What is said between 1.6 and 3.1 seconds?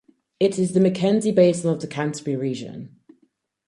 of the Canterbury region.